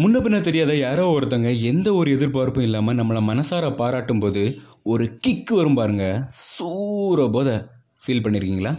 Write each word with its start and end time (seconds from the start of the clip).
முன்ன 0.00 0.18
பின்ன 0.20 0.40
தெரியாத 0.40 0.76
யாரோ 0.76 1.04
ஒருத்தங்க 1.10 1.60
எந்த 1.60 1.94
ஒரு 1.94 2.10
எதிர்பார்ப்பும் 2.10 2.64
இல்லாமல் 2.64 2.96
நம்மளை 2.96 3.20
மனசார 3.20 3.76
பாராட்டும் 3.76 4.20
போது 4.20 4.42
ஒரு 4.82 5.14
கிக் 5.14 5.50
வரும் 5.50 5.74
பாருங்க. 5.74 6.04
சூற 6.50 7.30
போத 7.30 7.48
ஃபீல் 8.06 8.22
பண்ணியிருக்கீங்களா 8.22 8.72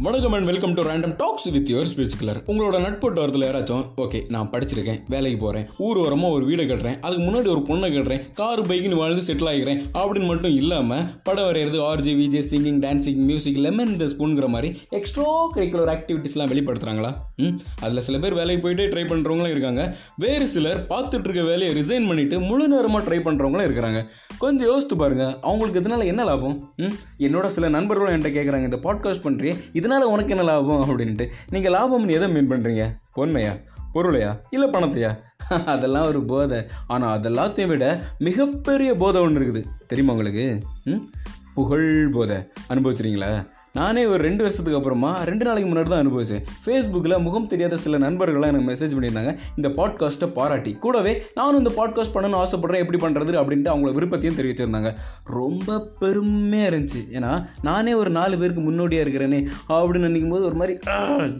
வணக்கம் 0.00 0.32
and 0.32 0.44
welcome 0.44 0.74
to 0.74 0.82
random 0.82 1.16
talks 1.16 1.48
with 1.50 1.70
your 1.72 1.88
speech 1.92 2.16
colour 2.18 2.38
உங்களோட 2.46 2.80
நட்பு 2.80 3.12
வரத்தில் 3.14 3.42
யாராச்சும் 3.42 3.84
ஓகே 3.96 4.24
நான் 4.28 4.50
படிச்சிருக்கேன் 4.50 4.98
வேலைக்கு 5.08 5.38
போகிறேன் 5.38 5.68
ஊர் 5.78 5.98
வரமாக 5.98 6.30
ஒரு 6.30 6.44
வீடு 6.44 6.62
கட்டுறேன் 6.62 7.00
அதுக்கு 7.00 7.24
முன்னாடி 7.24 7.48
ஒரு 7.48 7.62
பொண்ணை 7.68 7.88
கட்டுறேன் 7.92 8.32
கார் 8.34 8.60
பைக்குன்னு 8.60 8.94
வாழ்ந்து 8.94 9.34
செட்டில் 9.34 9.48
ஆகிறேன் 9.48 9.80
அப்படின்னு 9.94 10.26
மட்டும் 10.26 10.54
இல்லாமல் 10.54 11.04
படம் 11.22 11.44
வரைகிறது 11.44 11.78
RJ 11.80 12.14
VJ 12.16 12.42
singing 12.50 12.80
dancing 12.80 13.16
music 13.16 13.56
lemon 13.56 13.88
இந்த 13.88 14.04
ஸ்பூனுங்கிற 14.04 14.48
மாதிரி 14.48 14.80
எக்ஸ்ட்ரா 14.90 15.50
கரிக்குலர் 15.54 15.92
ஆக்டிவிட்டீஸ்லாம் 15.96 16.52
வெளிப்படுத்துகிறாங்களா 16.52 17.12
ம் 17.36 17.58
அதில் 17.80 18.00
சில 18.00 18.18
பேர் 18.18 18.34
வேலைக்கு 18.34 18.68
போயிட்டே 18.68 18.88
ட்ரை 18.88 19.06
பண்ணுறவங்களும் 19.06 19.50
இருக்காங்க. 19.50 19.96
வேறு 20.16 20.48
சிலர் 20.48 20.86
பார்த்துட்டு 20.88 21.24
இருக்க 21.24 21.42
வேலையை 21.42 21.76
ரிசைன் 21.76 22.06
பண்ணிட்டு 22.06 22.40
முழு 22.40 22.68
நேரமாக 22.68 23.10
ட்ரை 23.10 23.18
பண்ணுறவங்களும் 23.18 23.64
இருக்கிறாங்க. 23.64 24.02
கொஞ்சம் 24.38 24.68
யோசித்து 24.68 24.96
பாருங்க 24.96 25.38
அவங்களுக்கு 25.40 25.80
இதனால 25.80 26.04
என்ன 26.04 26.24
லாபம்? 26.24 26.72
ம் 26.76 26.94
என்னோட 27.18 27.46
சில 27.46 27.68
நண்பர்களும் 27.68 28.14
என்கிட்ட 28.14 28.32
கேட்குறாங்க 28.36 28.62
இந்த 28.62 28.76
பாட்காஸ்ட் 28.76 29.24
பண்ணுறீ 29.24 29.54
இதனால 29.86 30.10
உனக்கு 30.10 30.36
என்ன 30.36 30.42
லாபம் 30.42 30.88
அப்படின்ட்டு 30.88 31.30
நீங்கள் 31.50 31.72
லாபம்னு 31.72 32.12
எதை 32.12 32.28
மீன் 32.28 32.50
பண்ணுறீங்க 32.50 32.98
பொன்மையா? 33.16 33.60
பொருளையா? 33.94 34.40
இல்லை 34.50 34.68
பணத்தையா? 34.68 35.18
அதெல்லாம் 35.64 36.06
ஒரு 36.06 36.22
போதை. 36.22 36.66
ஆனால் 36.86 37.20
அதெல்லாத்தையும் 37.20 37.66
விட 37.66 38.02
மிகப்பெரிய 38.18 38.94
போதை 38.94 39.20
ஒன்று 39.20 39.40
இருக்குது. 39.40 39.64
தெரியுமா 39.86 40.12
உங்களுக்கு? 40.12 40.62
ம்? 40.84 41.10
புகழ்போத 41.56 42.32
அனுபவிச்சிருங்களா 42.72 43.30
நானே 43.78 44.02
ஒரு 44.10 44.20
ரெண்டு 44.26 44.42
வருஷத்துக்கு 44.44 44.78
அப்புறமா 44.78 45.08
ரெண்டு 45.28 45.44
நாளைக்கு 45.46 45.68
முன்னாடி 45.70 45.88
தான் 45.88 46.02
அனுபவிச்சேன். 46.02 46.44
ஃபேஸ்புக்கில் 46.64 47.22
முகம் 47.24 47.48
தெரியாத 47.52 47.76
சில 47.76 47.98
நண்பர்கள்லாம் 48.04 48.50
எனக்கு 48.52 48.68
மெசேஜ் 48.70 48.94
பண்ணியிருந்தாங்க. 48.96 49.32
இந்த 49.56 49.68
பாட்காஸ்ட்டை 49.78 50.28
பாராட்டி. 50.38 50.72
கூடவே 50.84 51.12
நானும் 51.34 51.60
இந்த 51.62 51.72
பாட்காஸ்ட் 51.78 52.14
பண்ணணும்னு 52.14 52.40
ஆசைப்பட்றேன் 52.42 52.82
எப்படி 52.84 53.00
பண்ணுறது 53.04 53.34
அப்படின்ட்டு 53.40 53.72
அவங்கள 53.72 53.92
விருப்பத்தையும் 53.98 54.38
தெரிவிச்சிருந்தாங்க. 54.38 54.92
ரொம்ப 55.38 55.78
பெருமையாக 56.02 56.70
இருந்துச்சு. 56.72 57.02
ஏன்னா 57.18 57.32
நானே 57.62 57.94
ஒரு 58.02 58.12
நாலு 58.18 58.40
பேருக்கு 58.42 58.64
முன்னோடியாக 58.68 59.06
இருக்கிறேனே 59.06 59.40
அப்படின்னு 59.68 60.10
நினைக்கும் 60.10 60.34
போது 60.36 60.48
ஒரு 60.50 60.58
மாதிரி 60.62 60.76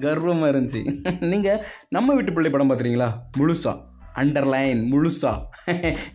கர்வமாக 0.06 0.52
இருந்துச்சு. 0.54 0.82
நீங்கள் 1.32 1.60
நம்ம 1.98 2.14
வீட்டு 2.14 2.32
பிள்ளை 2.32 2.52
படம் 2.56 2.70
பார்த்துறீங்களா 2.72 3.10
முழுசா. 3.38 3.74
அண்டர்லைன் 4.22 4.80
முழுசா. 4.92 5.32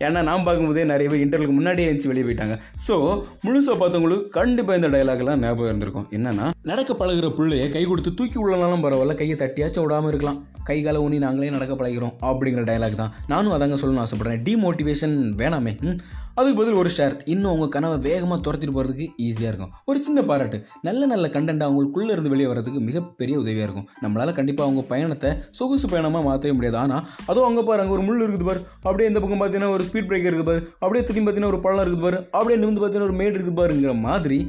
ஏன்னா 0.05 0.19
நான் 0.29 0.45
பார்க்கும்போதே 0.47 0.83
நிறைய 0.91 1.07
பேர் 1.11 1.23
இன்டர்வியூக்கு 1.25 1.57
முன்னாடியே 1.59 1.87
இருந்துச்சு 1.89 2.11
வெளியே 2.11 2.25
போயிட்டாங்க. 2.27 2.55
ஸோ 2.87 2.95
முழுசாக 3.45 3.75
பார்த்தவங்களுக்கு 3.81 4.29
கண்டிப்பாக 4.39 4.79
இந்த 4.81 4.91
டைலாக்லாம் 4.95 5.43
ஞாபகம் 5.45 5.71
இருந்திருக்கும். 5.71 6.07
என்னன்னா 6.17 6.47
நடக்க 6.71 6.93
பழகுற 6.93 7.27
பிள்ளைய 7.37 7.67
கை 7.75 7.83
கொடுத்து 7.83 8.13
தூக்கி 8.13 8.39
உள்ளனாலும் 8.39 8.85
பரவாயில்ல 8.85 9.19
கையை 9.21 9.37
தட்டியாச்சும் 9.43 9.85
விடாமல் 9.85 10.11
இருக்கலாம். 10.13 10.39
கை 10.69 10.79
காலை 10.81 10.99
ஊனி 11.03 11.17
நாங்களே 11.25 11.53
நடக்க 11.57 11.73
பழகிறோம் 11.75 12.17
அப்படிங்கிற 12.29 12.63
டைலாக் 12.69 13.01
தான். 13.01 13.13
நானும் 13.27 13.53
அதாங்க 13.55 13.77
சொல்லணும்னு 13.81 14.03
ஆசைப்பட்றேன். 14.05 14.41
டிமோட்டிவேஷன் 14.47 15.15
வேணாமே. 15.41 15.73
அதுக்கு 16.41 16.59
பதில் 16.59 16.77
ஒரு 16.81 16.89
ஷேர் 16.97 17.15
இன்னும் 17.33 17.51
உங்கள் 17.55 17.71
கனவை 17.75 17.97
வேகமாக 18.05 18.37
துரத்திட்டு 18.45 18.75
போகிறதுக்கு 18.75 19.07
ஈஸியாக 19.25 19.51
இருக்கும். 19.51 19.71
ஒரு 19.89 20.03
சின்ன 20.07 20.19
பாராட்டு. 20.29 20.57
நல்ல 20.87 21.05
நல்ல 21.11 21.27
கண்டென்ட் 21.35 21.65
அவங்களுக்குள்ளே 21.67 22.13
இருந்து 22.15 22.31
வெளியே 22.33 22.47
வரதுக்கு 22.51 22.79
மிகப்பெரிய 22.87 23.35
உதவியாக 23.41 23.67
இருக்கும். 23.67 23.87
நம்மளால் 24.03 24.37
கண்டிப்பாக 24.39 24.67
அவங்க 24.69 24.83
பயணத்தை 24.93 25.31
சொகுசு 25.59 25.87
பயணமாக 25.93 26.25
மாற்றவே 26.27 26.53
முடியாது. 26.57 26.77
ஆனால் 26.77 27.03
அதுவும் 27.25 27.47
அங்கே 27.49 27.63
பாரு 27.69 27.81
அங்கே 27.83 27.95
ஒரு 27.97 28.05
முள் 28.09 28.23
இருக்குது 28.23 28.49
பாரு. 28.49 28.61
அப்படியே 28.87 29.09
இந்த 29.11 29.21
பக்கம் 29.23 29.41
பார்த்தீங்கன்னா 29.41 29.73
ஒரு 29.77 29.85
ஸ்பீட் 29.89 30.09
பிரேக்கர் 30.11 30.31
இருக்குது 30.31 30.49
பாரு. 30.51 30.61
அப்படியே 30.83 31.03
திரும்பி 31.05 31.25
பார்த்தீங்கன்னா 31.25 31.53
ஒரு 31.53 31.63
பள்ளம் 31.67 31.83
இருக்குது 31.85 32.05
பாரு. 32.07 32.19
அப்படியே 32.37 32.59
நிமிந்து 32.61 32.81
பார்த்தீங்கன்னா 32.83 33.09
ஒரு 33.11 33.19
மேடு 33.21 33.35
இருக்குது 33.37 33.59
பாருங்கிற 33.61 33.95
மாதிரி 34.07 34.39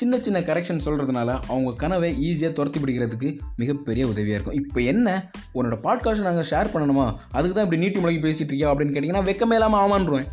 சின்ன 0.00 0.18
சின்ன 0.26 0.38
கரெக்ஷன் 0.40 0.84
சொல்கிறதுனால 0.84 1.30
அவங்க 1.48 1.70
கனவை 1.82 2.08
ஈஸியாக 2.28 2.52
துரத்தி 2.52 2.78
பிடிக்கிறதுக்கு 2.80 3.28
மிகப்பெரிய 3.56 4.06
உதவியாக 4.06 4.38
இருக்கும். 4.38 4.58
இப்போ 4.62 4.80
என்ன? 4.92 5.08
உன்னோட 5.54 5.76
பாட்காஸ்ட் 5.86 6.28
நாங்கள் 6.28 6.48
ஷேர் 6.50 6.72
பண்ணணுமா? 6.74 7.06
அதுக்கு 7.32 7.56
தான் 7.56 7.66
இப்படி 7.66 7.82
நீட்டி 7.82 8.00
முழங்கி 8.00 8.22
பேசிகிட்டு 8.26 8.52
இருக்கியா? 8.52 8.70
அப்படின்னு 8.72 8.94
கேட்டிங்கன்னா 8.94 9.26
வெக்கமே 9.28 9.58
இல்லாமல் 9.58 9.82
ஆமான்றுவேன். 9.84 10.28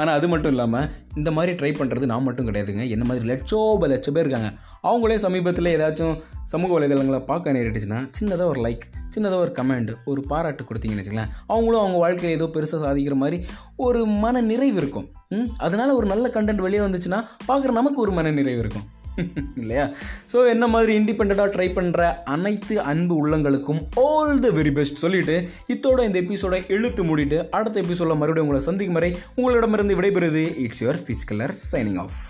ஆனால் 0.00 0.14
அது 0.18 0.26
மட்டும் 0.32 0.52
இல்லாமல் 0.54 0.86
இந்த 1.20 1.30
மாதிரி 1.36 1.52
ட்ரை 1.60 1.70
பண்ணுறது 1.78 2.10
நான் 2.10 2.26
மட்டும் 2.28 2.48
கிடையாதுங்க. 2.48 2.84
என்ன 2.94 3.04
மாதிரி 3.08 3.24
லட்சோப 3.30 3.88
லட்ச 3.92 4.08
பேர் 4.16 4.26
இருக்காங்க. 4.26 4.50
அவங்களே 4.88 5.16
சமீபத்தில் 5.24 5.72
ஏதாச்சும் 5.76 6.14
சமூக 6.52 6.70
வலைதளங்களை 6.76 7.20
பார்க்க 7.30 7.54
நேரிட்டுச்சுன்னா 7.56 7.98
சின்னதாக 8.18 8.48
ஒரு 8.52 8.60
லைக் 8.66 8.84
சின்னதாக 9.14 9.42
ஒரு 9.44 9.52
கமெண்ட் 9.58 9.90
ஒரு 10.10 10.20
பாராட்டு 10.30 10.62
கொடுத்தீங்கன்னு 10.68 11.02
வச்சுக்கலாம் 11.02 11.32
அவங்களும் 11.46 11.82
அவங்க 11.82 11.98
வாழ்க்கையில் 12.04 12.36
ஏதோ 12.38 12.48
பெருசாக 12.54 12.80
சாதிக்கிற 12.86 13.16
மாதிரி 13.24 13.38
ஒரு 13.86 14.00
மன 14.24 14.40
நிறைவு 14.52 14.78
இருக்கும் 14.82 15.08
அதனால் 15.66 15.96
ஒரு 15.98 16.06
நல்ல 16.06 16.28
கண்டென்ட் 16.36 16.64
வெளியே 16.66 16.82
வந்துச்சுன்னா 16.86 17.20
பார்க்குற 17.48 17.72
நமக்கு 17.80 18.00
ஒரு 18.00 18.12
மன 18.18 18.30
நிறைவு 18.38 18.62
இருக்கும். 18.64 18.86
இல்லையா? 19.56 19.84
ஸோ 20.32 20.50
என்ன 20.50 20.66
மாதிரி 20.66 20.92
இண்டிபெண்ட்டாக 20.98 21.48
ட்ரை 21.56 21.68
பண்ணுற 21.74 22.02
அனைத்து 22.26 22.80
அன்பு 22.82 23.14
உள்ளங்களுக்கும் 23.20 23.80
ஆல் 24.04 24.40
த 24.40 24.50
வெரி 24.50 24.70
பெஸ்ட் 24.70 24.94
சொல்லிட்டு 24.96 25.36
இத்தோட 25.68 26.04
இந்த 26.04 26.20
எபிசோட 26.20 26.62
இழுத்து 26.68 27.04
மூடிட்டு 27.04 27.48
அடுத்த 27.50 27.80
எபிசோட 27.80 28.16
மறுபடியும் 28.16 28.48
உங்களை 28.48 28.60
சந்திக்கும் 28.60 28.94
வரை 28.94 29.16
உங்களிடமிருந்து 29.36 29.98
விடைபெறுது 30.00 30.54
it's 30.56 30.82
your 30.82 30.96
speech 30.96 31.26
colour 31.26 31.54
signing 31.72 31.98
off 31.98 32.20